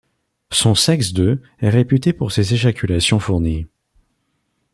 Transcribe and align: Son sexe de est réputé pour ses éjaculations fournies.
Son 0.49 0.73
sexe 0.73 1.13
de 1.13 1.43
est 1.59 1.69
réputé 1.69 2.11
pour 2.11 2.31
ses 2.31 2.55
éjaculations 2.55 3.19
fournies. 3.19 3.67